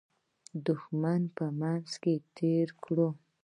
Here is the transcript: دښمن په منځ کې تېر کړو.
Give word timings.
دښمن 0.65 1.21
په 1.35 1.45
منځ 1.59 1.89
کې 2.01 2.13
تېر 2.37 2.67
کړو. 2.83 3.09